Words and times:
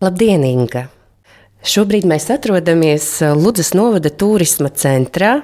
Labdien, 0.00 0.40
Inga! 0.48 0.86
Šobrīd 1.60 2.06
mēs 2.08 2.30
atrodamies 2.32 3.04
Ludus 3.36 3.74
novada 3.76 4.08
turisma 4.08 4.70
centrā. 4.72 5.42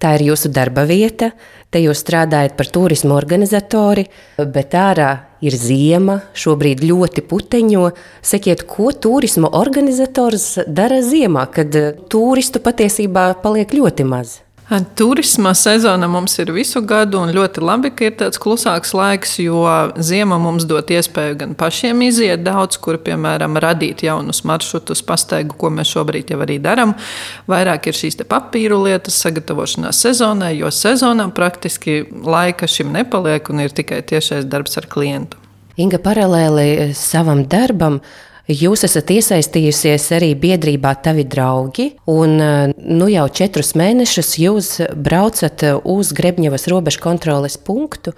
Tā 0.00 0.14
ir 0.16 0.30
jūsu 0.30 0.48
darba 0.48 0.86
vieta, 0.88 1.34
te 1.68 1.82
jūs 1.82 2.00
strādājat 2.06 2.54
par 2.56 2.70
turismu 2.72 3.12
organizatori, 3.12 4.06
bet 4.40 4.72
ārā 4.80 5.10
ir 5.44 5.52
ziema, 5.52 6.22
šobrīd 6.32 6.86
ļoti 6.88 7.26
puteņo. 7.28 7.84
Sakiet, 8.24 8.64
ko 8.64 8.94
turisma 8.96 9.52
organizators 9.60 10.54
dara 10.64 11.02
ziemā, 11.04 11.44
kad 11.52 11.76
turistu 12.08 12.64
patiesībā 12.64 13.34
paliek 13.44 13.76
ļoti 13.76 14.08
maz? 14.08 14.38
Turisma 14.68 15.54
sezona 15.54 16.08
mums 16.08 16.34
ir 16.38 16.50
visu 16.52 16.82
gadu, 16.84 17.22
un 17.24 17.30
ļoti 17.32 17.62
labi, 17.64 17.88
ka 17.96 18.04
ir 18.04 18.16
tāds 18.20 18.36
klusāks 18.36 18.90
laiks, 18.92 19.38
jo 19.40 19.62
ziema 19.96 20.36
mums 20.42 20.66
dod 20.68 20.92
iespēju 20.92 21.38
gan 21.40 21.54
pašiem 21.56 22.02
iziet 22.04 22.42
daudz, 22.44 22.76
kur, 22.84 22.98
piemēram, 23.00 23.56
radīt 23.64 24.04
jaunus 24.04 24.42
maršrutus, 24.44 25.00
pastaigu, 25.08 25.56
ko 25.56 25.72
mēs 25.72 25.94
šobrīd 25.94 26.34
jau 26.34 26.42
arī 26.44 26.58
darām. 26.60 26.92
Vairāk 27.48 27.88
ir 27.88 27.96
šīs 27.96 28.20
papīru 28.28 28.82
lietas, 28.84 29.16
sagatavošanās 29.24 30.04
sezonai, 30.04 30.52
jo 30.60 30.68
sezonā 30.68 31.30
praktiski 31.32 32.02
laika 32.12 32.68
šim 32.68 32.92
nepaliek, 32.92 33.48
un 33.48 33.64
ir 33.64 33.72
tikai 33.72 34.02
tiešais 34.04 34.44
darbs 34.52 34.76
ar 34.76 34.90
klientu. 34.92 35.40
Inga 35.80 35.96
paralēli 36.02 36.90
savam 36.98 37.46
darbam 37.48 38.02
Jūs 38.48 38.80
esat 38.86 39.10
iesaistījusies 39.12 40.06
arī 40.16 40.30
biedrībā 40.40 40.94
Tavi 41.04 41.26
draugi, 41.28 41.90
un 42.08 42.38
nu 42.40 43.08
jau 43.12 43.26
četrus 43.28 43.74
mēnešus 43.76 44.30
jūs 44.40 44.70
braucat 44.96 45.66
uz 45.84 46.14
Grebņevas 46.16 46.64
robežu 46.72 47.02
kontroles 47.04 47.58
punktu. 47.60 48.14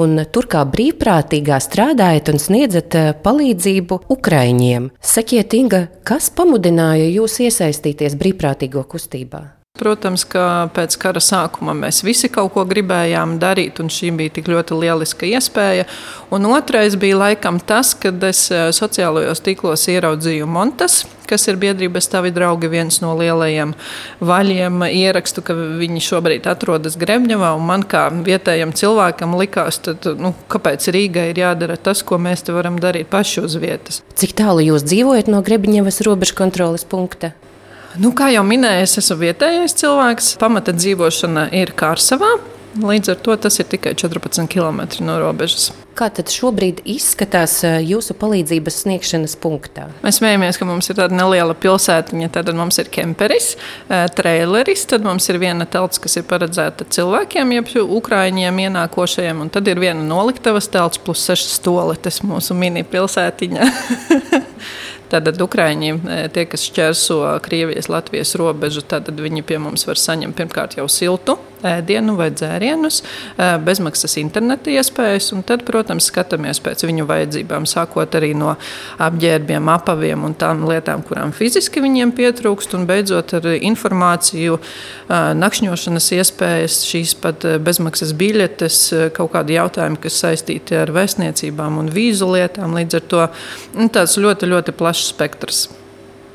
Un 0.00 0.20
tur 0.32 0.46
kā 0.48 0.62
brīvprātīgā 0.68 1.58
strādājat 1.60 2.28
un 2.32 2.40
sniedzat 2.40 2.96
palīdzību 3.24 3.98
Ukraiņiem. 4.12 4.90
Sakiet, 5.00 5.56
Inga, 5.56 5.86
kas 6.04 6.30
pamudināja 6.32 7.08
jūs 7.10 7.40
iesaistīties 7.44 8.16
brīvprātīgo 8.20 8.84
kustībā? 8.88 9.59
Protams, 9.80 10.26
ka 10.28 10.68
pēc 10.76 10.98
kara 11.00 11.22
sākuma 11.24 11.72
mēs 11.72 12.02
visi 12.04 12.28
kaut 12.28 12.52
ko 12.52 12.66
gribējām 12.68 13.38
darīt, 13.40 13.78
un 13.80 13.88
šī 13.88 14.10
bija 14.18 14.34
tik 14.36 14.50
ļoti 14.52 14.76
lieliska 14.76 15.24
iespēja. 15.30 15.86
Un 16.34 16.44
otrais 16.50 16.98
bija 17.00 17.16
laikam 17.16 17.56
tas, 17.64 17.94
kad 17.96 18.20
es 18.28 18.42
eh, 18.52 18.68
sociālajos 18.76 19.40
tīklos 19.46 19.86
ieraudzīju 19.88 20.48
Montes, 20.50 21.00
kas 21.30 21.48
ir 21.48 21.56
biedrības 21.62 22.10
tavi 22.12 22.32
draugi, 22.34 22.68
viens 22.68 23.00
no 23.00 23.14
lielajiem 23.16 23.72
vaļiem, 24.20 24.84
ierakstu, 24.90 25.46
ka 25.46 25.56
viņi 25.56 26.04
šobrīd 26.04 26.48
atrodas 26.50 27.00
Grebņevā. 27.00 27.54
Man 27.64 27.88
kā 27.88 28.08
vietējam 28.12 28.76
cilvēkam 28.76 29.38
likās, 29.40 29.80
tad, 29.86 30.12
nu, 30.20 30.34
kāpēc 30.52 30.90
Rīgai 30.92 31.30
ir 31.32 31.40
jādara 31.46 31.80
tas, 31.80 32.04
ko 32.04 32.20
mēs 32.20 32.44
te 32.44 32.56
varam 32.56 32.76
darīt 32.82 33.08
paši 33.08 33.46
uz 33.48 33.56
vietas. 33.62 34.02
Cik 34.12 34.36
tālu 34.42 34.66
jūs 34.66 34.84
dzīvojat 34.84 35.32
no 35.32 35.40
Grebņevas 35.46 36.04
robežu 36.04 36.36
kontroles 36.42 36.84
punkta? 36.84 37.32
Nu, 37.98 38.12
kā 38.14 38.28
jau 38.30 38.44
minēju, 38.46 38.86
es 38.86 38.98
esmu 39.00 39.16
vietējais 39.24 39.74
cilvēks. 39.80 40.34
Pamata 40.38 40.74
dzīvošana 40.76 41.48
ir 41.58 41.74
Kārsavā. 41.74 42.36
Līdz 42.70 43.10
ar 43.10 43.16
to 43.18 43.34
tas 43.34 43.56
ir 43.58 43.66
tikai 43.66 43.96
14 43.98 44.46
km 44.46 44.84
no 45.02 45.16
robežas. 45.18 45.72
Kā 45.98 46.06
tad 46.14 46.30
šobrīd 46.30 46.84
izskatās 46.86 47.56
eh, 47.66 47.80
jūsu 47.82 48.14
palīdzības 48.14 48.76
sniegšanas 48.84 49.34
punktā? 49.42 49.88
Mēs 50.04 50.20
smējamies, 50.20 50.60
ka 50.60 50.68
mums 50.68 50.86
ir 50.86 51.00
tāda 51.00 51.18
neliela 51.18 51.56
pilsētiņa. 51.58 52.28
Tad 52.36 52.52
mums 52.54 52.78
ir 52.78 52.92
kemperis, 52.94 53.56
eh, 53.90 54.06
traileris, 54.14 54.86
tad 54.92 55.02
mums 55.02 55.26
ir 55.32 55.40
viena 55.42 55.66
telts, 55.66 55.98
kas 55.98 56.14
ir 56.20 56.28
paredzēta 56.30 56.86
cilvēkiem, 56.94 57.56
jeb 57.58 57.74
ukrāņiem 57.98 58.62
ienākošajiem, 58.68 59.42
un 59.42 59.50
tad 59.50 59.66
ir 59.66 59.82
viena 59.82 60.06
noliktavas 60.06 60.70
telts 60.70 61.02
plus 61.02 61.26
sešas 61.26 61.58
stoletes 61.58 62.22
mūsu 62.22 62.54
mini 62.54 62.86
pilsētiņa. 62.86 63.66
Tātad 65.10 65.40
Ukrāņi, 65.42 65.94
e, 65.98 66.18
tie, 66.30 66.44
kas 66.46 66.62
šķērso 66.70 67.16
Krievijas-Latvijas 67.42 68.36
robežu, 68.38 68.84
tad 68.86 69.10
viņi 69.10 69.42
pie 69.46 69.58
mums 69.58 69.86
var 69.88 69.98
saņemt 69.98 70.38
pirmkārt 70.38 70.78
jau 70.78 70.86
siltu 70.86 71.38
ēdienu 71.66 72.16
vai 72.18 72.30
dzērienus, 72.34 73.00
bezmaksas 73.64 74.16
interneta 74.20 74.72
iespējas, 74.72 75.30
un 75.36 75.44
tad, 75.46 75.64
protams, 75.68 76.08
skatāmies 76.10 76.60
pēc 76.64 76.84
viņu 76.88 77.06
vajadzībām, 77.08 77.66
sākot 77.68 78.14
arī 78.18 78.32
no 78.38 78.54
apģērbiem, 79.00 79.70
apaviem 79.72 80.24
un 80.26 80.36
tām 80.38 80.64
lietām, 80.68 81.04
kurām 81.06 81.34
fiziski 81.36 81.82
viņiem 81.84 82.14
pietrūkst, 82.16 82.76
un 82.78 82.86
beidzot 82.90 83.34
ar 83.40 83.50
informāciju, 83.56 84.60
nakšņošanas 85.40 86.12
iespējas, 86.20 86.80
šīs 86.90 87.16
pat 87.22 87.46
bezmaksas 87.64 88.14
biļetes, 88.18 88.80
kaut 89.16 89.34
kādi 89.34 89.58
jautājumi, 89.58 90.00
kas 90.04 90.20
saistīti 90.24 90.78
ar 90.80 90.92
vēstniecībām 90.94 91.80
un 91.82 91.92
vīzu 91.92 92.30
lietām. 92.34 92.76
Līdz 92.78 93.00
ar 93.00 93.06
to 93.12 93.26
nu, 93.76 93.90
tāds 93.92 94.18
ļoti, 94.20 94.50
ļoti 94.50 94.76
plašs 94.76 95.12
spektrs. 95.14 95.68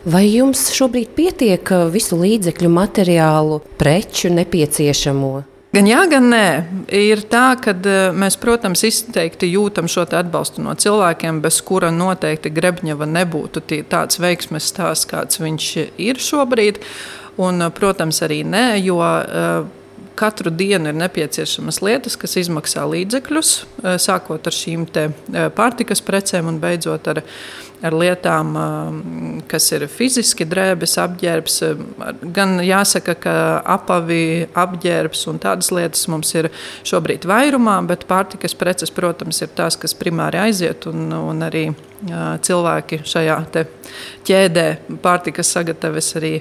Vai 0.05 0.27
jums 0.29 0.67
šobrīd 0.69 1.15
pietiek 1.17 1.69
uh, 1.73 1.87
visu 1.89 2.19
līdzekļu, 2.19 2.69
materiālu, 2.69 3.55
preču 3.79 4.29
nepieciešamo? 4.29 5.31
Gan 5.73 5.87
jā, 5.89 6.03
gan 6.11 6.27
nē. 6.29 6.43
Ir 6.93 7.23
tā, 7.25 7.47
ka 7.57 7.73
uh, 7.73 8.11
mēs, 8.13 8.37
protams, 8.37 8.83
izteikti 8.85 9.49
jūtam 9.49 9.89
šo 9.89 10.05
atbalstu 10.05 10.61
no 10.61 10.75
cilvēkiem, 10.77 11.39
bez 11.41 11.57
kura 11.65 11.89
noteikti 11.89 12.53
Grebņeva 12.53 13.07
nebūtu 13.15 13.65
tāds 13.89 14.21
veiksmes 14.21 14.69
stāsts, 14.69 15.09
kāds 15.09 15.41
viņš 15.41 15.71
ir 15.97 16.21
šobrīd. 16.21 16.83
Un, 17.41 17.65
uh, 17.65 17.73
protams, 17.73 18.21
arī 18.29 18.43
nē, 18.45 18.67
jo 18.85 19.01
katru 20.15 20.53
dienu 20.53 20.93
ir 20.93 20.95
nepieciešamas 20.95 21.81
lietas, 21.83 22.15
kas 22.19 22.37
izmaksā 22.39 22.85
līdzekļus, 22.87 23.51
sākot 23.99 24.47
ar 24.47 24.55
šīm 24.55 24.85
pārtikas 25.57 26.01
precēm 26.05 26.47
un 26.53 26.61
beidzot 26.63 27.09
ar 27.11 27.21
ar 27.85 27.95
lietām, 27.95 28.55
kas 29.51 29.67
ir 29.75 29.85
fiziski 29.91 30.47
drēbes, 30.49 30.95
apģērbs. 31.03 31.57
Gan 32.35 32.57
jāsaka, 32.65 33.15
ka 33.21 33.35
apavi, 33.75 34.47
apģērbs 34.57 35.25
un 35.31 35.41
tādas 35.43 35.71
lietas 35.75 36.07
mums 36.11 36.33
ir 36.37 36.49
šobrīd 36.87 37.27
vairumā, 37.29 37.77
bet 37.89 38.07
pārtikas 38.09 38.57
preces, 38.57 38.93
protams, 38.93 39.41
ir 39.45 39.53
tās, 39.57 39.77
kas 39.79 39.97
primāri 39.97 40.41
aiziet 40.47 40.87
un, 40.91 41.07
un 41.15 41.45
arī 41.45 41.67
cilvēki 42.45 43.03
šajā 43.07 43.37
ķēdē 44.25 44.65
pārtikas 45.03 45.53
sagataves 45.55 46.11
arī 46.19 46.33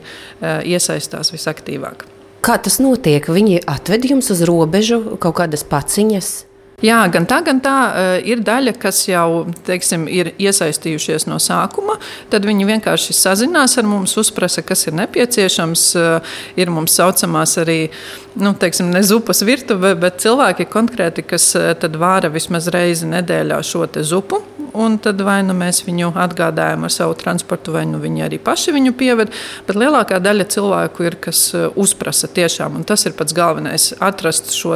iesaistās 0.43 1.32
visaktīvāk. 1.34 2.09
Kā 2.44 2.59
tas 2.61 2.76
notiek? 2.82 3.25
Viņi 3.25 3.62
atved 3.71 4.11
jums 4.11 4.28
uz 4.34 4.43
robežu 4.44 5.16
kaut 5.16 5.38
kādas 5.38 5.65
paciņas. 5.65 6.34
Jā, 6.84 6.98
gan 7.08 7.24
tā, 7.24 7.38
gan 7.46 7.62
tā 7.64 7.74
eh, 7.96 8.26
ir 8.28 8.42
daļa, 8.44 8.74
kas 8.80 8.98
jau 9.08 9.46
teiksim, 9.64 10.04
ir 10.10 10.34
iesaistījušies 10.36 11.24
no 11.30 11.38
sākuma. 11.40 11.96
Tad 12.32 12.44
viņi 12.44 12.66
vienkārši 12.68 13.16
sazinās 13.16 13.78
ar 13.80 13.88
mums, 13.88 14.16
uzprasa, 14.20 14.60
kas 14.66 14.84
ir 14.90 14.98
nepieciešams. 14.98 15.84
Eh, 15.96 16.34
ir 16.60 16.72
mums 16.74 16.96
saucamās 16.98 17.56
arī 17.62 17.78
nu, 18.36 18.52
teiksim, 18.60 18.92
ne 18.92 19.00
zupas 19.06 19.40
virtuve, 19.46 19.94
bet 19.96 20.20
cilvēki 20.24 20.68
konkrēti, 20.68 21.24
kas 21.32 21.54
eh, 21.56 21.88
vāra 21.96 22.28
vismaz 22.34 22.68
reizi 22.74 23.08
nedēļā 23.08 23.62
šo 23.64 23.86
zupu 24.04 24.42
un 24.74 24.96
tad 24.98 25.20
vai 25.22 25.38
nu 25.46 25.54
mēs 25.56 25.84
viņu 25.86 26.10
atgādājam 26.18 26.86
ar 26.86 26.92
savu 26.92 27.14
transportu, 27.18 27.72
vai 27.74 27.84
nu 27.86 28.00
viņi 28.02 28.24
arī 28.26 28.38
paši 28.42 28.74
viņu 28.74 28.94
pieved. 28.98 29.32
Bet 29.66 29.78
lielākā 29.78 30.18
daļa 30.22 30.46
cilvēku 30.54 31.06
ir, 31.06 31.16
kas 31.22 31.42
uh, 31.54 31.68
uzprasa 31.80 32.28
tiešām, 32.34 32.80
un 32.80 32.86
tas 32.88 33.06
ir 33.06 33.14
pats 33.18 33.36
galvenais- 33.36 33.92
atrast 34.08 34.52
šo 34.54 34.74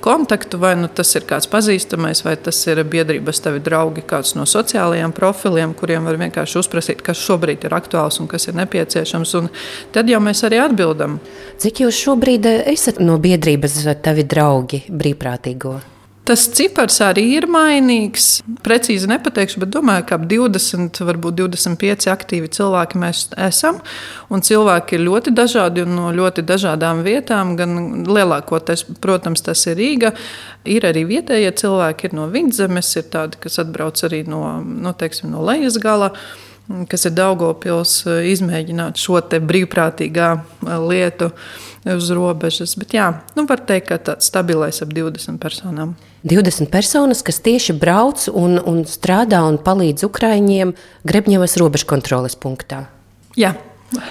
kontaktu, 0.00 0.58
vai 0.58 0.74
nu 0.76 0.88
tas 0.88 1.14
ir 1.14 1.22
kāds 1.22 1.46
pazīstamais, 1.46 2.24
vai 2.24 2.36
tas 2.36 2.66
ir 2.66 2.82
biedrības 2.84 3.40
tavi 3.40 3.60
draugi, 3.60 4.02
kāds 4.02 4.34
no 4.34 4.42
sociālajiem 4.42 5.12
profiliem, 5.12 5.74
kuriem 5.74 6.04
var 6.04 6.16
vienkārši 6.16 6.58
uzprasīt, 6.58 7.02
kas 7.02 7.16
šobrīd 7.16 7.64
ir 7.64 7.70
aktuāls 7.70 8.20
un 8.20 8.26
kas 8.26 8.48
ir 8.48 8.54
nepieciešams. 8.54 9.34
Un 9.34 9.48
tad 9.92 10.08
jau 10.08 10.20
mēs 10.20 10.42
arī 10.42 10.58
atbildam. 10.58 11.20
Cik 11.58 11.86
jūs 11.86 12.02
šobrīd 12.04 12.46
uh, 12.46 12.66
esat 12.66 13.00
no 13.00 13.18
biedrības 13.18 13.80
tavi 14.02 14.24
draugi 14.24 14.84
brīvprātīgo? 14.90 15.99
Tas 16.30 16.44
cipars 16.54 17.00
arī 17.02 17.24
ir 17.40 17.48
mainīgs. 17.50 18.26
Precīzi 18.62 19.08
nepateikšu, 19.10 19.64
bet 19.64 19.72
domāju, 19.74 20.04
ka 20.06 20.14
ap 20.14 20.28
20, 20.30 21.00
varbūt 21.08 21.40
25 21.40 22.06
aktīvi 22.12 22.46
cilvēki 22.54 23.00
mēs 23.02 23.24
esam. 23.48 23.80
Un 24.30 24.44
cilvēki 24.46 24.94
ir 24.94 25.02
ļoti 25.08 25.32
dažādi 25.34 25.82
un 25.82 25.96
no 25.98 26.12
ļoti 26.14 26.44
dažādām 26.46 27.00
vietām. 27.02 27.56
Gan 27.58 28.04
lielākoties, 28.06 28.84
protams, 29.02 29.42
tas 29.42 29.64
ir 29.66 29.80
Rīga. 29.80 30.12
Ir 30.70 30.86
arī 30.86 31.02
vietējie 31.08 31.50
cilvēki, 31.64 32.06
ir 32.06 32.14
no 32.20 32.28
Vidzemes, 32.30 32.92
ir 33.00 33.10
tādi, 33.10 33.40
kas 33.42 33.58
atbrauc 33.64 33.98
arī 34.06 34.22
no, 34.30 34.44
no, 34.62 34.94
teiksim, 34.94 35.32
no 35.34 35.42
Lejas 35.50 35.82
gala 35.82 36.12
kas 36.86 37.02
ir 37.08 37.16
Daugopils, 37.16 38.04
izmēģināt 38.06 39.00
šo 39.02 39.18
brīvprātīgā 39.18 40.28
lietu 40.86 41.32
uz 41.88 42.10
robežas. 42.12 42.76
Bet 42.80 42.94
jā, 42.96 43.08
nu 43.36 43.46
var 43.48 43.62
teikt, 43.66 43.88
ka 43.90 43.98
tāds 44.10 44.28
stabilais 44.30 44.82
ap 44.84 44.92
20 44.94 45.40
personām. 45.42 45.96
20 46.28 46.68
personas, 46.72 47.22
kas 47.24 47.40
tieši 47.40 47.74
brauc 47.80 48.26
un, 48.28 48.58
un 48.60 48.84
strādā 48.88 49.40
un 49.48 49.56
palīdz 49.62 50.04
Ukraiņiem 50.10 50.74
Grebņevas 51.08 51.56
robežkontroles 51.60 52.36
punktā. 52.40 52.84
Jā. 53.40 53.54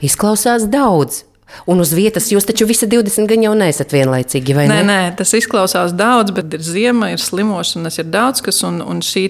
Izklausās 0.03 0.65
daudz. 0.71 1.23
Un 1.69 1.81
uz 1.83 1.91
vietas 1.95 2.29
jūs 2.31 2.47
taču 2.47 2.67
visi 2.69 2.87
20 2.89 3.27
gan 3.29 3.43
jau 3.43 3.53
neesat 3.57 3.93
vienlaicīgi, 3.93 4.55
vai 4.57 4.65
nē, 4.69 4.79
ne? 4.81 4.87
Nē, 4.89 4.99
tas 5.19 5.33
izklausās 5.37 5.93
daudz, 5.97 6.33
bet 6.35 6.53
ir 6.57 6.63
ziema, 6.65 7.11
ir 7.13 7.21
slimošanas, 7.23 7.99
ir 8.01 8.09
daudz 8.13 8.43
kas. 8.45 8.61
Un, 8.67 8.81
un 8.83 8.99
šī 9.05 9.27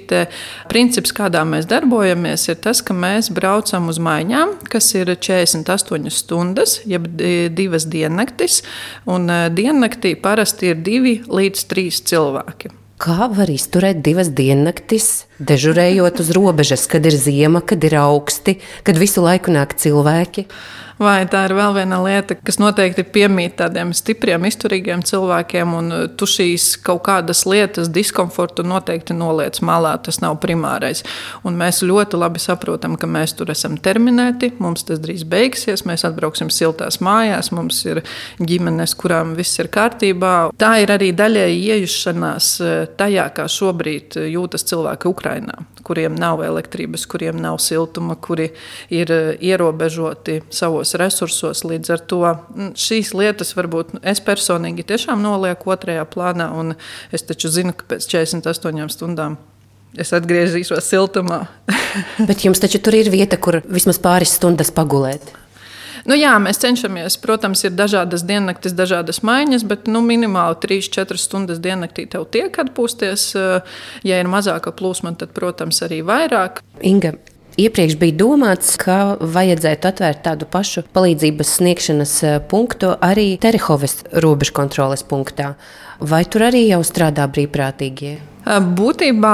princips, 0.71 1.13
kādā 1.16 1.44
mēs 1.48 1.68
darbojamies, 1.69 2.48
ir 2.50 2.60
tas, 2.63 2.81
ka 2.86 2.95
mēs 2.98 3.30
braucam 3.36 3.92
uz 3.92 4.00
maiņām, 4.01 4.56
kas 4.71 4.92
ir 4.98 5.13
48 5.16 6.10
stundas, 6.13 6.80
jeb 6.89 7.07
divas 7.56 7.88
diennaktis. 7.89 8.62
Un 9.10 9.30
eh, 9.30 9.48
diennaktī 9.54 10.16
parasti 10.19 10.74
ir 10.74 10.83
divi 10.86 11.19
līdz 11.27 11.66
trīs 11.69 12.04
cilvēki. 12.10 12.74
Kā 13.00 13.30
var 13.31 13.48
izturēt 13.48 14.01
divas 14.04 14.27
diennaktis, 14.36 15.24
dežurējot 15.39 16.19
uz 16.19 16.33
robežas, 16.36 16.83
kad 16.92 17.06
ir 17.07 17.16
ziema, 17.16 17.62
kad 17.63 17.86
ir 17.88 17.95
augsti, 17.95 18.57
kad 18.83 19.00
visu 19.00 19.24
laiku 19.24 19.54
nāk 19.56 19.77
cilvēki? 19.80 20.44
Vai 21.00 21.24
tā 21.31 21.46
ir 21.48 21.54
vēl 21.56 21.78
viena 21.78 21.96
lieta, 22.04 22.36
kas 22.44 22.57
noteikti 22.60 23.06
piemīt 23.07 23.54
tādiem 23.62 23.94
stipriem, 23.96 24.44
izturīgiem 24.50 25.00
cilvēkiem, 25.07 25.75
un 25.78 25.94
uh, 25.96 26.01
tu 26.12 26.28
šīs 26.28 26.74
kaut 26.84 27.06
kādas 27.06 27.46
lietas, 27.48 27.88
diskomfortu 27.96 28.66
noteikti 28.68 29.16
noliec 29.16 29.62
malā. 29.63 29.94
Tas 30.04 30.19
nav 30.19 30.36
primārais. 30.44 31.06
Un 31.48 31.56
mēs 31.56 31.80
ļoti 31.88 32.19
labi 32.19 32.42
saprotam, 32.44 32.98
ka 33.00 33.07
mēs 33.07 33.31
tur 33.40 33.54
esam 33.54 33.78
terminēti, 33.80 34.51
mums 34.60 34.84
tas 34.90 35.00
drīz 35.00 35.24
beigsies, 35.24 35.86
mēs 35.88 36.04
atbrauksim 36.10 36.51
siltās 36.51 37.00
mājās, 37.00 37.54
mums 37.56 37.80
ir 37.88 38.04
ģimenes, 38.44 38.98
kurām 39.00 39.38
viss 39.40 39.56
ir 39.63 39.72
kārtībā. 39.72 40.34
Tā 40.60 40.74
ir 40.84 40.92
arī 40.98 41.13
daļēji 41.16 41.63
iejušanās 41.78 42.52
uh, 42.60 42.75
tajā, 43.00 43.30
kā 43.40 43.48
šobrīd 43.48 44.19
uh, 44.19 44.28
jūtas 44.36 44.68
cilvēki 44.68 45.13
Ukrajinā, 45.13 45.63
kuriem 45.88 46.19
nav 46.19 46.44
elektrības, 46.44 47.07
kuriem 47.07 47.40
nav 47.40 47.62
siltuma, 47.63 48.19
kuri 48.19 48.52
ir 48.92 49.16
ierobežoti 49.40 50.42
savos 50.52 50.89
savos 50.90 51.00
resursos. 51.00 51.64
Līdz 51.64 51.94
ar 51.94 52.00
to 52.00 52.22
mm, 52.26 52.74
šīs 52.78 53.14
lietas 53.14 53.56
varbūt 53.58 54.00
es 54.04 54.22
personīgi 54.22 54.86
tiešām 54.88 55.22
nolieku 55.22 55.74
otrajā 55.74 56.06
plānā, 56.06 56.52
un 56.54 56.76
es 57.12 57.24
taču 57.24 57.50
zinu, 57.50 57.74
ka 57.74 57.86
pēc 57.90 58.08
48 58.10 58.90
stundām 58.94 59.38
es 59.98 60.14
atgriezīšos 60.14 60.86
siltumā. 60.86 61.48
Bet 62.30 62.46
jums 62.46 62.62
taču 62.62 62.80
tur 62.80 62.96
ir 62.96 63.10
vieta, 63.10 63.38
kur 63.38 63.62
vismaz 63.66 64.00
pāris 64.00 64.36
stundas 64.38 64.72
pagulēt. 64.72 65.34
Nu, 66.08 66.16
jā, 66.16 66.32
mēs 66.40 66.62
cenšamies. 66.62 67.18
Protams, 67.22 67.66
ir 67.68 67.74
dažādas 67.76 68.24
diennaktis, 68.26 68.74
dažādas 68.74 69.20
maiņas, 69.26 69.66
bet 69.68 69.90
nu, 69.92 70.00
minimāli 70.02 70.56
3-4 70.64 71.20
stundas 71.20 71.60
diennaktī 71.60 72.06
tev 72.10 72.24
tiek 72.32 72.56
atpūsties. 72.64 73.26
Ja 74.08 74.22
ir 74.22 74.32
mazāka 74.32 74.72
plūsma, 74.72 75.12
tad, 75.20 75.36
protams, 75.36 75.82
arī 75.86 76.00
vairāk. 76.08 76.64
Inga, 76.88 77.18
Iepriekš 77.60 77.98
bija 78.00 78.16
domāts, 78.16 78.78
ka 78.80 79.18
vajadzētu 79.20 79.90
atvērt 79.90 80.22
tādu 80.24 80.48
pašu 80.48 80.86
palīdzības 80.96 81.50
sniegšanas 81.58 82.14
eh, 82.24 82.38
punktu 82.52 82.94
arī 83.04 83.34
Terehoves 83.42 83.98
robežu 84.24 84.56
kontroles 84.56 85.04
punktā. 85.04 85.56
Vai 86.00 86.22
tur 86.24 86.46
arī 86.48 86.70
jau 86.70 86.80
strādā 86.88 87.26
brīvprātīgie? 87.28 88.14
Būtībā 88.48 89.34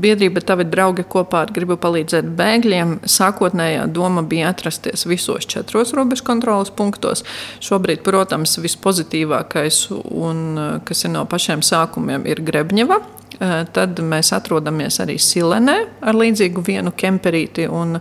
biedrība 0.00 0.40
Tavi 0.48 0.64
draugi 0.64 1.04
kopā 1.04 1.44
ar 1.44 1.52
gribu 1.54 1.76
palīdzēt 1.78 2.30
bēgļiem. 2.38 2.96
Sākotnējā 3.04 3.84
doma 3.92 4.24
bija 4.24 4.48
atrasties 4.54 5.04
visos 5.06 5.44
četros 5.46 5.92
robežu 5.94 6.24
kontrolas 6.26 6.72
punktos. 6.72 7.26
Šobrīd, 7.60 8.00
protams, 8.06 8.56
vispozitīvākais 8.64 9.84
un 9.92 10.42
kas 10.88 11.04
ir 11.04 11.14
no 11.18 11.28
pašiem 11.28 11.62
sākumiem 11.62 12.24
ir 12.32 12.40
Grebņeva. 12.48 13.02
Tad 13.38 14.00
mēs 14.02 14.32
atrodamies 14.34 14.98
arī 15.04 15.14
Silenē 15.22 15.76
ar 16.02 16.18
līdzīgu 16.18 16.64
vienu 16.66 16.92
kemperīti 16.98 17.68
un, 17.70 18.00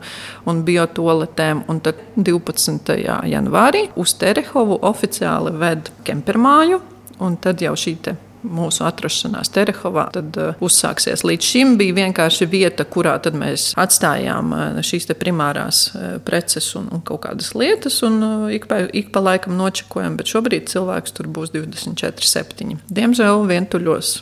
un 0.49 0.61
biotoaletēm. 0.65 1.65
Un 1.69 1.81
tad 1.85 2.01
12. 2.17 2.95
janvārī 3.29 3.87
uz 4.01 4.15
Terehovu 4.17 4.79
oficiāli 4.89 5.53
ved 5.61 5.91
kempermāju. 6.07 6.81
Un 7.21 7.37
tad 7.41 7.61
jau 7.61 7.73
šī 7.77 7.97
mūsu 8.45 8.85
atrašanās 8.87 9.51
Terehovā 9.53 10.07
tad, 10.13 10.37
uh, 10.39 10.59
uzsāksies. 10.63 11.23
Līdz 11.27 11.49
šim 11.51 11.75
bija 11.79 11.95
vienkārši 11.97 12.47
vieta, 12.49 12.85
kurā 12.87 13.17
mēs 13.33 13.71
atstājām 13.79 14.53
uh, 14.53 14.79
šīs 14.85 15.09
primārās 15.19 15.83
uh, 15.93 16.05
preces 16.25 16.69
un, 16.79 16.89
un 16.93 17.03
kaut 17.05 17.25
kādas 17.25 17.53
lietas, 17.57 17.99
un 18.07 18.21
uh, 18.23 18.47
ik, 18.53 18.69
pa, 18.69 18.83
ik 18.93 19.11
pa 19.15 19.23
laikam 19.23 19.57
nočekojam, 19.59 20.17
bet 20.19 20.31
šobrīd 20.31 20.69
cilvēks 20.71 21.17
tur 21.17 21.29
būs 21.33 21.53
24-7. 21.55 22.77
Diemžēl 22.93 23.45
vientuļos 23.49 24.17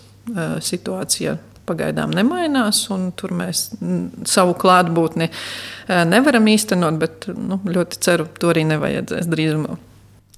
situācija 0.66 1.38
pagaidām 1.66 2.14
nemainās, 2.14 2.84
un 2.94 3.10
tur 3.18 3.34
mēs 3.34 3.72
savu 4.30 4.54
klātbūtni 4.62 5.32
nevaram 6.12 6.48
īstenot, 6.52 7.00
bet 7.02 7.26
nu, 7.34 7.58
ļoti 7.66 8.02
ceru, 8.06 8.28
to 8.38 8.52
arī 8.54 8.68
nevajadzēs 8.70 9.30
drīzumā. 9.32 9.80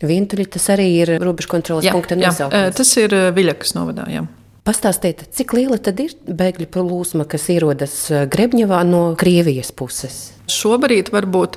Vientuļi 0.07 0.45
tas 0.54 0.68
arī 0.75 0.88
ir 1.01 1.12
robežu 1.24 1.50
kontrolas 1.51 1.88
jā, 1.88 1.92
punkta 1.95 2.16
nosaukums. 2.19 2.75
Tas 2.78 2.92
ir 3.01 3.16
Viļakas 3.36 3.74
novadā. 3.75 4.06
Jā. 4.13 4.24
Pastāstiet, 4.68 5.24
cik 5.34 5.54
liela 5.56 5.78
tad 5.80 6.00
ir 6.04 6.13
bēgļu 6.28 6.68
plūsma, 6.75 7.24
kas 7.31 7.48
ierodas 7.54 7.94
Grebņevā 8.31 8.81
no 8.88 9.04
Krievijas 9.19 9.72
puses? 9.72 10.18
Šobrīd 10.51 11.10
varbūt 11.16 11.56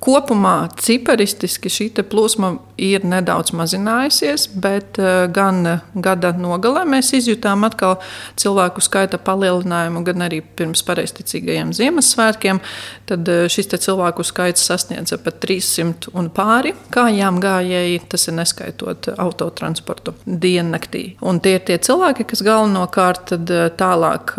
kopumā 0.00 0.70
ciparistiski 0.80 1.70
šī 1.72 1.88
plūsma 2.10 2.54
ir 2.80 3.04
nedaudz 3.04 3.52
mazinājusies, 3.56 4.46
bet 4.62 4.98
eh, 5.00 5.26
gan 5.32 5.62
gada 5.94 6.32
nogalē 6.36 6.86
mēs 6.88 7.12
izjutām 7.18 7.66
atkal 7.68 7.98
cilvēku 8.40 8.82
skaita 8.84 9.20
palielinājumu, 9.20 10.02
gan 10.06 10.24
arī 10.26 10.40
pirms 10.40 10.82
pareizticīgajiem 10.88 11.74
Ziemassvētkiem. 11.76 12.62
Tad 13.10 13.28
eh, 13.28 13.44
šis 13.52 13.70
cilvēku 13.76 14.24
skaits 14.26 14.64
sasniedza 14.70 15.20
pat 15.20 15.40
300 15.44 16.14
un 16.16 16.30
pāri 16.34 16.72
kājām 16.94 17.40
gājēji, 17.42 18.00
tas 18.10 18.28
ir 18.30 18.38
neskaitot 18.40 19.10
autotransportu 19.20 20.16
diennaktī. 20.24 21.04
Un 21.20 21.42
tie 21.44 21.58
ir 21.58 21.66
tie 21.68 21.76
cilvēki, 21.76 22.30
kas 22.32 22.44
galvenokārt 22.46 23.36
eh, 23.36 23.68
tālāk 23.76 24.36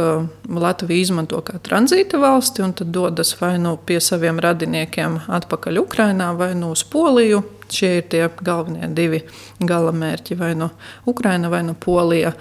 Latviju 0.51 0.99
izmanto 0.99 1.39
kā 1.45 1.61
tranzīta 1.63 2.19
valsti 2.19 2.63
un 2.65 2.73
tad 2.75 2.89
dodas 2.91 3.31
vai 3.39 3.53
nu 3.61 3.77
pie 3.87 4.01
saviem 4.03 4.39
radiniekiem 4.41 5.21
atpakaļ 5.31 5.50
Ukrainā 5.57 6.31
vai 6.37 6.53
nu 6.55 6.71
uz 6.71 6.83
Poliju 6.83 7.43
Šie 7.71 8.01
ir 8.01 8.07
tie 8.11 8.25
galvenie 8.43 8.89
divi 8.91 9.21
gala 9.63 9.93
mērķi, 9.95 10.35
vai 10.35 10.51
no 10.59 10.67
nu 10.67 11.11
Ukraina 11.13 11.49
vai 11.49 11.61
no 11.63 11.71
nu 11.71 11.79
Polija. 11.79 12.33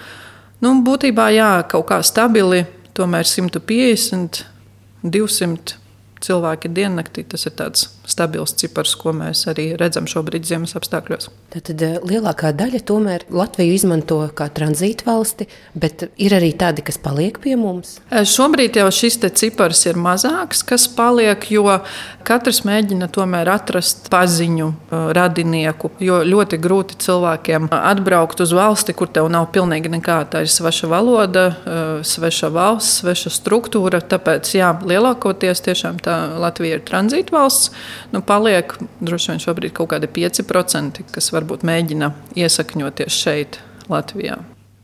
Nu, 0.61 0.75
būtībā 0.85 1.29
jā, 1.33 1.51
kaut 1.71 1.87
kā 1.89 2.01
stabili, 2.05 2.65
tomēr 2.99 3.25
150, 3.25 4.43
200 5.07 5.77
cilvēki 6.21 6.73
diennaktī. 6.75 7.25
Tas 7.25 7.47
ir 7.47 7.55
tāds 7.57 7.87
stabils 8.09 8.55
cipars, 8.59 8.95
ko 8.99 9.13
mēs 9.17 9.45
arī 9.51 9.71
redzam 9.79 10.09
šobrīd 10.11 10.47
ziemas 10.49 10.75
apstākļos. 10.79 11.29
Tad 11.51 11.71
eh, 11.75 11.99
lielākā 12.07 12.53
daļa 12.57 12.81
tomēr 12.87 13.25
Latviju 13.35 13.75
izmanto 13.75 14.21
kā 14.37 14.49
tranzīta 14.55 15.07
valsti, 15.09 15.47
bet 15.75 16.07
ir 16.21 16.35
arī 16.37 16.53
tādi, 16.59 16.85
kas 16.87 17.01
paliek 17.03 17.41
pie 17.43 17.57
mums. 17.61 17.99
Eh, 18.11 18.25
šobrīd 18.29 18.79
jau 18.81 18.89
šis 18.95 19.19
cipars 19.37 19.85
ir 19.91 19.99
mazāks, 20.01 20.63
kas 20.67 20.87
paliek, 20.95 21.45
jo 21.53 21.67
katrs 22.27 22.63
mēģina 22.67 23.11
tomēr 23.13 23.51
atrast 23.53 24.09
paziņu 24.13 24.71
eh, 24.71 25.11
radinieku. 25.17 25.93
Jo 26.01 26.21
ļoti 26.27 26.61
grūti 26.63 26.99
cilvēkiem 27.03 27.71
atbraukt 27.75 28.45
uz 28.45 28.55
valsti, 28.57 28.97
kur 28.97 29.11
tev 29.13 29.31
nav 29.33 29.51
pilnīgi 29.55 29.93
nekā. 29.93 30.21
Tā 30.31 30.45
ir 30.45 30.51
sveša 30.53 30.89
valoda, 30.91 31.45
sveša 32.07 32.51
valsts, 32.55 33.01
sveša 33.03 33.33
struktūra. 33.35 34.01
Tāpēc 34.11 34.53
jā, 34.57 34.71
lielākoties 34.87 35.63
tiešām 35.67 36.01
tā 36.05 36.17
Latvija 36.41 36.79
ir 36.79 36.85
tranzīta 36.87 37.35
valsts. 37.37 37.75
Nu, 38.15 38.23
paliek 38.23 38.73
droši 39.01 39.35
vien 39.35 39.45
šobrīd 39.45 39.75
kaut 39.77 39.93
kādi 39.93 40.09
5%, 40.09 41.05
kas 41.11 41.33
var 41.35 41.41
varbūt 41.41 41.67
mēģina 41.67 42.13
iesakņoties 42.39 43.17
šeit, 43.25 43.61
Latvijā. 43.91 44.39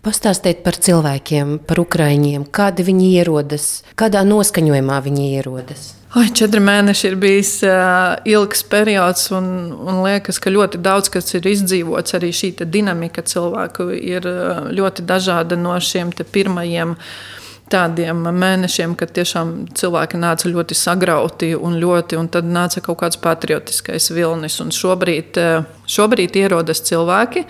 Pastāstiet 0.07 0.63
par 0.63 0.77
cilvēkiem, 0.79 1.59
par 1.67 1.81
ukrāņiem, 1.83 2.47
kādi 2.55 2.85
viņi 2.87 3.07
ierodas, 3.19 3.83
kādā 3.99 4.23
noskaņojumā 4.27 4.99
viņi 5.03 5.31
ierodas. 5.35 5.89
Oi, 6.17 6.31
četri 6.33 6.63
mēneši 6.63 7.09
ir 7.11 7.17
bijis 7.21 7.51
uh, 7.67 8.15
ilgs 8.25 8.63
periods, 8.71 9.27
un, 9.35 9.49
un 9.75 9.99
liekas, 10.07 10.39
ka 10.41 10.53
ļoti 10.55 10.79
daudz 10.81 11.11
kas 11.13 11.35
ir 11.37 11.49
izdzīvots. 11.51 12.15
Arī 12.17 12.31
šī 12.33 12.53
dinamika 12.71 13.27
cilvēku 13.27 13.91
ir 13.99 14.25
ļoti 14.73 15.05
dažāda 15.07 15.59
no 15.59 15.75
šiem 15.83 16.15
pirmajiem 16.15 16.95
tādiem 17.73 18.27
mēnešiem, 18.35 18.95
kad 18.99 19.13
tiešām 19.17 19.55
cilvēki 19.77 20.21
nāca 20.21 20.51
ļoti 20.51 20.77
sagrauti 20.79 21.53
un 21.57 21.79
ļoti, 21.83 22.19
un 22.21 22.29
tad 22.33 22.47
nāca 22.49 22.83
kaut 22.85 23.01
kāds 23.03 23.19
patriotiskais 23.23 24.11
vilnis. 24.15 24.61
Un 24.63 24.71
šobrīd, 24.75 25.37
eh, 25.41 25.65
šobrīd 25.87 26.37
ierodas 26.37 26.83
cilvēki, 26.87 27.45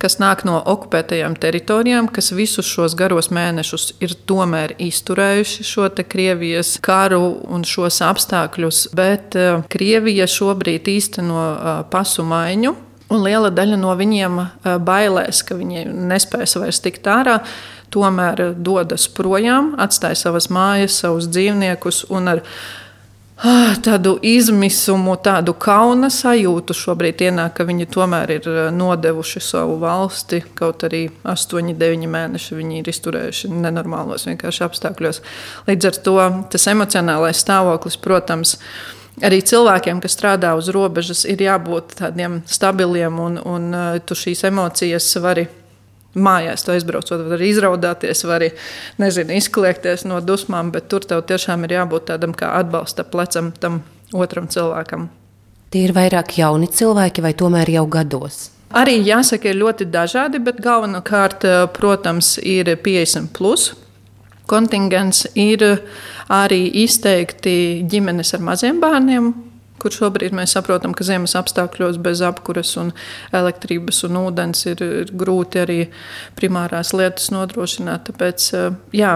kas 0.00 0.16
nāk 0.16 0.44
no 0.44 0.62
okupētajām 0.64 1.36
teritorijām, 1.36 2.10
kas 2.12 2.32
visus 2.32 2.66
šos 2.66 2.96
garos 2.96 3.28
mēnešus 3.28 3.92
ir 4.00 4.14
tomēr 4.26 4.74
izturējuši 4.78 5.64
šo 5.64 5.88
Krievijas 6.08 6.78
karu 6.80 7.40
un 7.48 7.62
šos 7.62 8.00
apstākļus, 8.00 8.94
bet 8.94 9.36
eh, 9.36 9.62
Krievija 9.68 10.26
šobrīd 10.26 10.88
īsteno 10.88 11.42
eh, 11.52 11.84
pasu 11.90 12.22
maiņu. 12.22 12.76
Un 13.10 13.24
liela 13.24 13.50
daļa 13.50 13.74
no 13.74 13.90
viņiem 13.98 14.36
bailēs, 14.86 15.42
ka 15.42 15.56
viņi 15.58 15.80
nespēs 15.90 16.54
vairs 16.54 16.78
tikt 16.78 17.08
ārā 17.10 17.40
tomēr 17.94 18.50
dodas 18.56 19.08
projām, 19.12 19.74
atstāja 19.80 20.18
savas 20.18 20.50
mājas, 20.52 21.00
savus 21.02 21.28
dzīvniekus 21.30 22.04
un 22.14 22.34
ar 22.34 22.42
ah, 23.40 23.74
tādu 23.82 24.16
izmisumu, 24.26 25.16
tādu 25.24 25.54
kauna 25.60 26.10
sajūtu 26.12 26.76
šobrīd 26.76 27.24
ienāk, 27.28 27.56
ka 27.58 27.66
viņi 27.68 27.88
tomēr 27.92 28.34
ir 28.36 28.48
eh, 28.50 28.60
nodevuši 28.74 29.42
savu 29.44 29.78
valsti. 29.82 30.42
Kaut 30.58 30.84
arī 30.88 31.06
8, 31.24 31.74
9 31.80 32.08
mēneši 32.14 32.60
viņi 32.60 32.80
ir 32.80 32.92
izturējuši 32.94 33.52
nenormālos 33.54 34.28
apstākļos. 34.30 35.22
Līdz 35.68 35.90
ar 35.90 36.00
to 36.06 36.16
tas 36.52 36.70
emocionālais 36.70 37.42
stāvoklis, 37.42 37.98
protams, 38.00 38.56
arī 39.24 39.40
cilvēkiem, 39.44 40.00
kas 40.02 40.16
strādā 40.16 40.52
uz 40.58 40.70
robežas, 40.72 41.24
ir 41.28 41.42
jābūt 41.44 41.96
tādiem 42.00 42.42
stabiliem, 42.46 43.18
un, 43.18 43.40
un 43.44 43.72
eh, 43.74 43.96
tu 44.04 44.18
šīs 44.18 44.46
emocijas 44.52 45.14
vari 45.22 45.48
mājās, 46.14 46.64
tu 46.64 46.74
aizbraucot, 46.74 47.22
var 47.30 47.42
izraudāties, 47.44 48.24
var 48.26 48.44
nezinu, 49.00 49.36
izkliegties 49.38 50.06
no 50.08 50.20
dusmām, 50.24 50.72
bet 50.74 50.88
tur 50.90 51.06
tev 51.06 51.24
tiešām 51.28 51.66
ir 51.66 51.78
jābūt 51.78 52.10
tādam 52.10 52.34
kā 52.36 52.52
atbalsta 52.58 53.06
plecam 53.06 53.52
tam 53.52 53.82
otram 54.12 54.48
cilvēkam. 54.50 55.08
Tie 55.70 55.84
ir 55.86 55.94
vairāk 55.94 56.34
jauni 56.40 56.66
cilvēki 56.66 57.22
vai 57.22 57.34
tomēr 57.38 57.70
jau 57.70 57.84
gados? 57.86 58.48
Arī 58.74 59.00
jāsaka, 59.02 59.50
ir 59.50 59.58
ļoti 59.58 59.86
dažādi, 59.90 60.38
bet 60.42 60.60
galvenokārt, 60.62 61.46
protams, 61.74 62.36
ir 62.38 62.70
50 62.82 63.30
plus. 63.34 63.72
Kontingents 64.50 65.24
ir 65.38 65.62
arī 66.30 66.64
izteikti 66.82 67.82
ģimenes 67.90 68.34
ar 68.34 68.42
maziem 68.46 68.78
bērniem, 68.82 69.32
kur 69.80 69.94
šobrīd 69.94 70.34
mēs 70.36 70.54
saprotam, 70.56 70.94
ka 70.96 71.06
ziemas 71.06 71.36
apstākļos 71.38 72.00
bez 72.02 72.22
apkuras 72.26 72.74
un 72.80 72.92
elektrības 73.36 74.02
un 74.08 74.18
ūdens 74.24 74.66
ir, 74.70 74.82
ir 75.02 75.14
grūti 75.16 75.62
arī 75.64 75.78
primārās 76.38 76.92
lietas 76.96 77.30
nodrošināt. 77.34 78.10
Tāpēc 78.10 78.50
jā, 78.96 79.14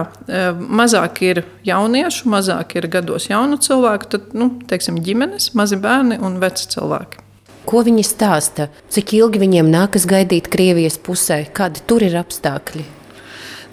mazāk 0.81 1.21
ir 1.25 1.43
jauniešu, 1.67 2.29
mazāk 2.33 2.77
ir 2.79 2.89
gados 2.91 3.29
jaunu 3.31 3.59
cilvēku, 3.61 4.09
tad 4.15 4.33
nu, 4.37 4.51
teiksim, 4.69 4.99
ģimenes, 5.05 5.53
mazi 5.57 5.79
bērni 5.81 6.19
un 6.23 6.41
veci 6.43 6.69
cilvēki. 6.75 7.21
Ko 7.65 7.81
viņi 7.81 8.03
stāsta? 8.05 8.67
Cik 8.93 9.15
ilgi 9.17 9.41
viņiem 9.41 9.71
nākas 9.73 10.05
gaidīt 10.09 10.51
Krievijas 10.53 10.99
pusē? 11.01 11.39
Kādi 11.49 11.81
tur 11.89 12.05
ir 12.05 12.13
apstākļi? 12.19 12.85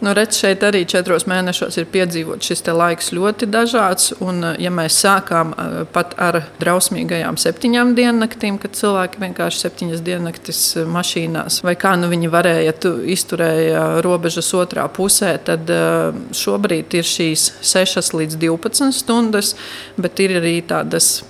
Nu, 0.03 0.11
redz, 0.19 0.35
šeit 0.41 0.65
arī 0.67 0.81
četros 0.91 1.29
mēnešos 1.31 1.77
ir 1.79 1.85
piedzīvots 1.93 2.49
šis 2.51 2.65
laiks 2.75 3.13
ļoti 3.15 3.47
dažāds. 3.47 4.11
Un, 4.19 4.43
eh, 4.43 4.57
ja 4.65 4.71
mēs 4.75 4.97
sākām 4.99 5.53
eh, 5.55 5.85
pat 5.95 6.17
ar 6.19 6.41
drausmīgajām 6.59 7.39
septiņām 7.39 7.95
diennaktīm, 7.95 8.59
kad 8.59 8.75
cilvēki 8.75 9.23
vienkārši 9.23 9.63
septiņas 9.63 10.03
diennaktis 10.03 10.65
eh, 10.77 10.91
mašīnās, 10.91 11.61
vai 11.63 11.77
kā 11.79 11.95
nu 11.95 12.11
viņi 12.11 12.33
varēja 12.35 12.75
izturēja 13.15 14.03
robežas 14.03 14.51
otrā 14.59 14.89
pusē, 14.91 15.37
tad 15.39 15.71
šobrīd 16.35 16.99
ir 16.99 17.07
šīs 17.07 17.53
6 17.63 18.17
līdz 18.19 18.41
12 18.43 18.91
stundas, 18.99 19.55
bet 19.97 20.19
ir 20.19 20.41
arī 20.41 20.57
tādas 20.67 21.21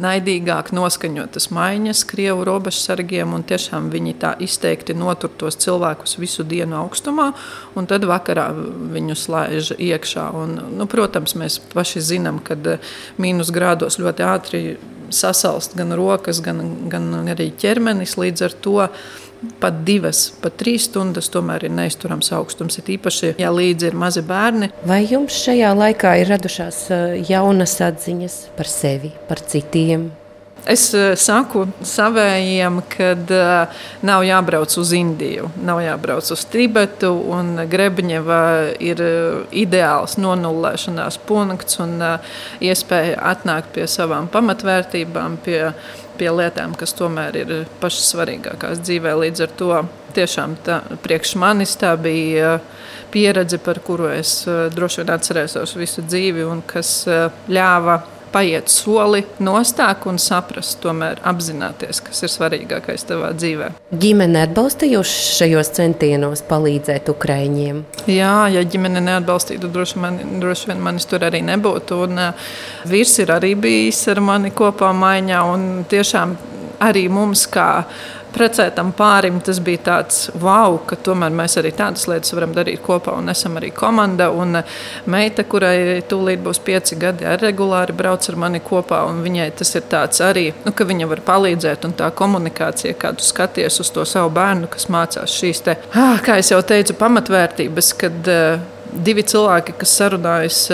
naidīgāk 0.00 0.70
noskaņotas 0.72 1.50
maiņas 1.52 2.04
Krievu 2.08 2.46
robežsargiem, 2.48 3.34
un 3.36 3.44
tiešām 3.44 3.90
viņi 3.92 4.14
tā 4.22 4.32
izteikti 4.42 4.96
notur 4.96 5.32
tos 5.38 5.58
cilvēkus 5.60 6.16
visu 6.20 6.46
dienu 6.48 6.78
augstumā, 6.80 7.32
un 7.76 7.88
tad 7.90 8.06
vakarā 8.08 8.48
viņus 8.94 9.26
laiž 9.32 9.74
iekšā. 9.76 10.30
Un, 10.38 10.56
nu, 10.78 10.88
protams, 10.90 11.36
mēs 11.38 11.60
paši 11.74 12.04
zinām, 12.14 12.40
ka 12.44 12.56
eh, 12.56 12.92
mīnus 13.20 13.52
grādos 13.54 14.00
ļoti 14.00 14.28
ātri 14.28 14.64
sasalst 15.16 15.76
gan 15.78 15.94
rokas, 15.98 16.42
gan, 16.44 16.62
gan 16.92 17.12
arī 17.32 17.50
ķermenis. 17.58 18.16
Līdz 18.20 18.46
ar 18.48 18.56
to 18.64 18.78
pat 19.62 19.82
divas, 19.86 20.28
pat 20.42 20.56
trīs 20.60 20.86
stundas 20.88 21.30
tomēr 21.32 21.66
ir 21.66 21.74
neizturams 21.74 22.32
augstums. 22.36 22.78
Ir 22.78 22.94
īpaši, 22.96 23.34
ja 23.42 23.50
līdzi 23.54 23.90
ir 23.90 23.98
mazi 23.98 24.22
bērni. 24.26 24.70
Vai 24.88 25.02
jums 25.04 25.42
šajā 25.44 25.74
laikā 25.78 26.16
ir 26.22 26.32
radušās 26.32 26.82
eh, 26.94 27.20
jaunas 27.30 27.78
atziņas 27.82 28.42
par 28.58 28.70
sevi, 28.70 29.12
par 29.28 29.42
citiem? 29.42 30.10
Es 30.62 30.84
uh, 30.94 31.16
saku 31.18 31.64
savējiem, 31.82 32.76
ka 32.92 33.08
uh, 33.18 33.80
nav 34.06 34.22
jābrauc 34.22 34.76
uz 34.78 34.92
Indiju, 34.94 35.48
nav 35.66 35.80
jābrauc 35.82 36.28
uz 36.30 36.44
Tibetu. 36.52 37.10
Grebņeva 37.72 38.42
ir 38.78 39.02
uh, 39.02 39.40
ideāls 39.50 40.14
nonulēšanās 40.22 41.18
punkts 41.26 41.80
un 41.82 41.98
iespēja 42.62 43.18
atnākt 43.32 43.74
pie 43.74 43.88
savām 43.90 44.30
pamatvērtībām, 44.30 45.40
pie 45.42 45.66
pie 46.12 46.28
lietām, 46.28 46.74
kas 46.78 46.92
tomēr 46.94 47.36
ir 47.40 47.52
pašas 47.80 48.12
svarīgākās 48.12 48.82
dzīvē. 48.84 49.14
Līdz 49.24 49.42
ar 49.46 49.54
to 49.58 49.70
tiešām 50.14 50.58
tā, 50.62 50.76
priekš 51.02 51.32
manis 51.40 51.72
tā 51.80 51.94
bija 51.98 52.58
pieredze, 53.10 53.58
par 53.58 53.80
kuru 53.82 54.10
es 54.12 54.42
droši 54.46 55.00
vien 55.00 55.14
atcerēšos 55.16 55.72
visu 55.80 56.04
dzīvi 56.04 56.44
un 56.46 56.60
kas 56.68 56.92
ļāva 57.50 57.96
paiet 58.32 58.70
soli 58.72 59.22
nostāk 59.42 60.06
un 60.10 60.18
saprast, 60.22 60.78
tomēr 60.82 61.20
apzināties, 61.28 62.00
kas 62.06 62.24
ir 62.24 62.32
svarīgākais 62.32 63.06
tavā 63.08 63.32
dzīvē. 63.36 63.70
Ģimene 64.02 64.46
atbalsta 64.46 64.88
jūs 64.88 65.12
šajos 65.38 65.72
centienos 65.76 66.44
palīdzēt 66.48 67.10
Ukraiņiem? 67.12 67.82
Jā, 68.10 68.34
ja 68.52 68.64
ģimene 68.64 69.02
neatbalstītu, 69.04 69.70
droši, 69.72 70.00
man, 70.02 70.20
droši 70.42 70.72
vien 70.72 70.82
manis 70.84 71.08
tur 71.10 71.26
arī 71.28 71.42
nebūtu. 71.46 72.00
Un, 72.06 72.24
vīrs 72.88 73.18
ir 73.22 73.34
arī 73.34 73.54
bijis 73.58 74.00
ar 74.12 74.22
mani 74.24 74.52
kopā 74.56 74.92
maiņā 74.96 75.44
un 75.52 75.68
tiešām 75.90 76.36
arī 76.82 77.06
mums 77.12 77.46
kā 77.52 77.68
precētam 78.34 78.92
pārim 78.96 79.40
tas 79.44 79.60
bija 79.64 79.82
tāds 79.88 80.26
wow, 80.40 80.78
ka 80.88 80.96
tomēr 80.96 81.34
mēs 81.34 81.58
arī 81.60 81.72
tādas 81.76 82.06
lietas 82.10 82.34
varam 82.36 82.54
darīt 82.56 82.82
kopā 82.84 83.14
un 83.18 83.32
esam 83.32 83.58
arī 83.60 83.72
komanda. 83.76 84.30
Un 84.32 84.60
eh, 84.60 84.74
meita, 85.12 85.44
kurai 85.44 86.00
tūlīt 86.08 86.42
būs 86.44 86.62
pieci 86.64 86.98
gadi, 87.00 87.26
arī 87.28 87.50
regulāri 87.50 87.96
brauc 87.96 88.28
ar 88.28 88.40
mani 88.40 88.62
kopā. 88.64 89.02
Viņai 89.22 89.50
tas 89.60 89.74
ir 89.78 89.86
tāds 89.92 90.22
arī, 90.24 90.48
nu, 90.64 90.74
ka 90.76 90.86
viņa 90.88 91.08
var 91.10 91.24
palīdzēt 91.28 91.86
un 91.88 91.96
tā 91.98 92.10
komunikācija, 92.16 92.96
kā 92.98 93.14
tu 93.16 93.26
skaties 93.26 93.80
uz 93.84 93.92
to 93.94 94.06
savu 94.08 94.32
bērnu, 94.34 94.70
kas 94.72 94.88
mācās 94.92 95.38
šīs 95.38 95.64
te, 95.66 95.78
ah, 95.94 96.18
kā 96.24 96.40
jau 96.42 96.60
teicu, 96.66 96.96
pamatvērtības, 96.98 97.94
kad 98.00 98.28
uh, 98.32 98.60
divi 98.92 99.24
cilvēki, 99.24 99.76
kas 99.80 99.96
sarunājas. 100.00 100.66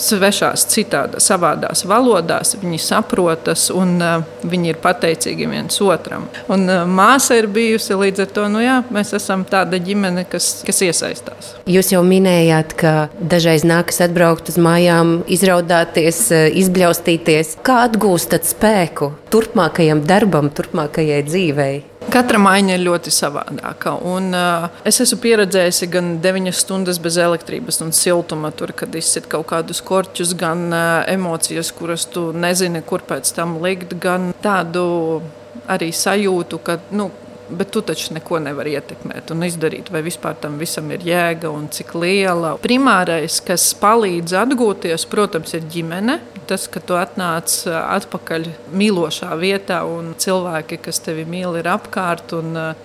Svešās, 0.00 0.64
citādās, 0.72 1.26
savādās 1.28 1.84
valodās, 1.88 2.54
viņi 2.62 2.80
saprotas 2.82 3.68
un 3.74 3.96
uh, 4.00 4.24
viņi 4.48 4.72
ir 4.72 4.80
pateicīgi 4.82 5.48
viens 5.50 5.78
otram. 5.84 6.26
Un 6.52 6.64
uh, 6.68 6.82
māsa 6.88 7.36
ir 7.40 7.48
bijusi 7.52 7.96
līdz 7.98 8.24
ar 8.24 8.32
to, 8.36 8.46
nu 8.52 8.64
jā, 8.64 8.78
mēs 8.94 9.12
esam 9.18 9.44
tāda 9.48 9.80
ģimene, 9.82 10.24
kas, 10.30 10.62
kas 10.66 10.82
iesaistās. 10.86 11.52
Jūs 11.68 11.92
jau 11.94 12.02
minējāt, 12.06 12.76
ka 12.80 12.94
dažreiz 13.20 13.66
nākas 13.68 14.02
atbraukt 14.06 14.52
uz 14.52 14.58
mājām, 14.62 15.20
izraudāties, 15.32 16.24
uh, 16.32 16.48
izbļaustīties. 16.62 17.58
Kā 17.66 17.82
atgūstat 17.86 18.48
spēku 18.48 19.12
turpmākajam 19.32 20.04
darbam, 20.08 20.52
turpmākajai 20.52 21.24
dzīvei? 21.28 21.74
Katra 22.10 22.38
maiņa 22.42 22.74
ir 22.76 22.82
ļoti 22.86 23.12
savādāka. 23.14 23.94
Un, 24.08 24.32
uh, 24.34 24.66
es 24.88 24.98
esmu 25.04 25.20
pieredzējis 25.22 25.84
gan 25.92 26.16
9 26.24 26.50
stundas 26.56 26.98
bez 27.02 27.18
elektrības 27.20 27.78
un 27.84 27.92
siltuma, 27.96 28.50
tur, 28.56 28.74
kad 28.76 28.94
izsit 28.98 29.28
kaut 29.32 29.46
kādus 29.52 29.82
korķus, 29.86 30.34
gan 30.40 30.66
uh, 30.72 31.04
emocijas, 31.12 31.70
kuras 31.76 32.08
tu 32.10 32.30
nezini, 32.34 32.82
kur 32.84 33.04
pēc 33.06 33.30
tam 33.36 33.58
likt, 33.62 33.94
gan 34.02 34.32
tādu 34.42 34.84
arī 35.70 35.92
sajūtu, 35.94 36.58
ka 36.64 36.80
nu, 36.96 37.10
bet 37.58 37.70
tu 37.74 37.82
taču 37.86 38.14
neko 38.16 38.40
nevari 38.42 38.74
ietekmēt 38.76 39.32
un 39.34 39.46
izdarīt, 39.46 39.90
vai 39.92 40.02
vispār 40.04 40.36
tam 40.42 40.58
visam 40.60 40.90
ir 40.94 41.04
jēga 41.06 41.50
un 41.52 41.68
cik 41.72 41.94
liela. 41.98 42.56
Primārais, 42.62 43.38
kas 43.44 43.68
palīdz 43.80 44.36
atgūties, 44.42 45.06
protams, 45.12 45.54
ir 45.58 45.66
ģimene. 45.72 46.18
Tas, 46.50 46.66
ka 46.68 46.82
tu 46.82 46.96
atnāc 46.98 47.54
atpakaļ 47.70 48.48
mīlošā 48.74 49.30
vietā 49.40 49.82
un 49.88 50.12
cilvēki, 50.20 50.80
kas 50.82 51.00
tevi 51.04 51.24
mīl, 51.28 51.54
ir 51.60 51.70
apkārt. 51.70 52.34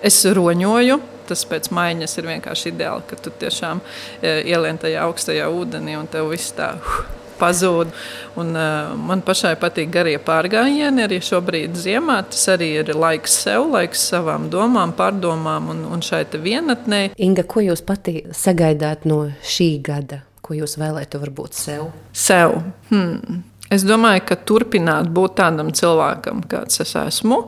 Es 0.04 0.22
roņoju, 0.38 1.00
tas 1.28 1.44
pēc 1.48 1.70
maiņas 1.74 2.18
ir 2.20 2.32
vienkārši 2.32 2.72
ideāli, 2.72 3.06
ka 3.10 3.20
tu 3.20 3.34
tiešām 3.42 3.82
ielien 4.22 4.80
tajā 4.80 5.04
augstajā 5.08 5.50
ūdenī 5.52 5.98
un 6.00 6.10
tev 6.10 6.30
viss 6.32 6.54
tā. 6.56 6.76
Uh, 6.78 7.17
pazūd. 7.40 7.92
Un, 8.40 8.52
uh, 8.54 8.92
man 9.08 9.22
pašai 9.26 9.54
patīk 9.60 9.90
garie 9.94 10.16
pārgājieni, 10.22 11.04
arī 11.06 11.20
šobrīd 11.24 11.78
ziemā. 11.78 12.20
Tas 12.32 12.46
arī 12.54 12.70
ir 12.82 12.94
laiks 12.96 13.38
sev, 13.44 13.68
laiks 13.72 14.06
savām 14.12 14.48
domām, 14.52 14.94
pārdomām 14.98 15.70
un, 15.74 15.84
un 15.88 16.04
šai 16.04 16.24
vienatnē. 16.42 17.02
Inga, 17.16 17.46
ko 17.48 17.64
jūs 17.64 17.84
pati 17.86 18.22
sagaidāt 18.34 19.06
no 19.08 19.24
šī 19.42 19.70
gada? 19.84 20.22
Ko 20.44 20.56
jūs 20.56 20.78
vēlētu 20.80 21.20
varbūt 21.22 21.56
sev? 21.56 21.88
Sev. 22.16 22.58
Hmm. 22.92 23.42
Es 23.68 23.84
domāju, 23.84 24.22
ka 24.30 24.36
turpināt 24.48 25.10
būt 25.12 25.34
tādam 25.42 25.74
cilvēkam, 25.76 26.40
kāds 26.48 26.80
es 26.80 26.94
esmu, 26.96 27.42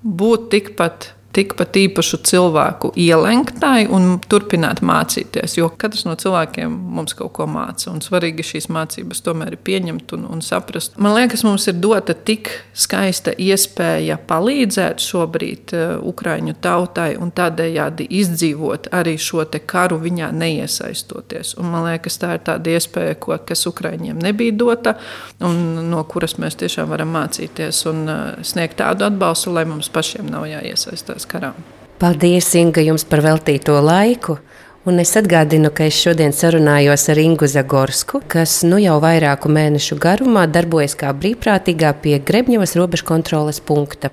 būt 0.00 0.48
tikpat 0.54 1.10
tikpat 1.32 1.76
īpašu 1.80 2.20
cilvēku 2.28 2.92
ielenktai 2.98 3.86
un 3.92 4.18
turpināt 4.28 4.82
mācīties. 4.84 5.56
Jo 5.58 5.70
katrs 5.80 6.04
no 6.06 6.14
cilvēkiem 6.18 6.72
mums 6.96 7.16
kaut 7.16 7.32
ko 7.38 7.46
māca, 7.50 7.88
un 7.92 8.02
svarīgi 8.04 8.44
šīs 8.46 8.68
mācības 8.72 9.24
tomēr 9.24 9.56
ir 9.56 9.62
pieņemt 9.64 10.12
un, 10.16 10.26
un 10.32 10.42
saprast. 10.44 10.98
Man 11.00 11.16
liekas, 11.16 11.44
mums 11.46 11.66
ir 11.70 11.78
dota 11.80 12.14
tik 12.14 12.50
skaista 12.76 13.32
iespēja 13.32 14.18
palīdzēt 14.28 15.02
šobrīd 15.02 15.74
uh, 15.76 15.94
Ukraiņu 16.12 16.56
tautai 16.62 17.12
un 17.20 17.32
tādējādi 17.34 18.08
izdzīvot 18.22 18.90
arī 18.92 19.16
šo 19.20 19.42
karu 19.66 19.98
viņā 20.00 20.28
neiesaistoties. 20.36 21.56
Un 21.60 21.72
man 21.72 21.86
liekas, 21.88 22.18
tā 22.20 22.36
ir 22.36 22.44
tāda 22.46 22.76
iespēja, 22.76 23.16
ko, 23.20 23.34
kas 23.46 23.66
Ukraiņiem 23.68 24.20
nebija 24.22 24.54
dota 24.54 24.94
un 25.42 25.88
no 25.90 26.02
kuras 26.08 26.36
mēs 26.40 26.56
tiešām 26.60 26.90
varam 26.92 27.12
mācīties 27.16 27.82
un 27.90 28.04
uh, 28.06 28.22
sniegt 28.46 28.78
tādu 28.80 29.06
atbalstu, 29.08 29.52
lai 29.54 29.64
mums 29.68 29.90
pašiem 29.92 30.28
nav 30.30 30.46
jāiesaistās 30.50 31.21
dodas 31.22 31.26
karā. 31.26 31.54
Paldies, 31.98 32.54
Inga, 32.54 32.82
jums 32.82 33.04
par 33.04 33.22
veltīto 33.22 33.80
laiku! 33.80 34.38
Un 34.84 34.98
es 34.98 35.14
atgādinu, 35.14 35.70
ka 35.70 35.84
es 35.86 35.94
šodien 35.94 36.32
sarunājos 36.34 37.08
ar 37.08 37.18
Ingu 37.22 37.46
Zagorsku, 37.46 38.20
kas 38.26 38.64
nu 38.64 38.80
jau 38.82 38.98
vairāku 38.98 39.48
mēnešu 39.48 39.94
garumā 40.02 40.48
darbojas 40.50 40.96
kā 40.98 41.12
brīvprātīgā 41.14 41.92
pie 42.02 42.18
Grebņevas 42.18 42.74
robežu 42.74 43.06
kontroles 43.06 43.60
punkta. 43.60 44.10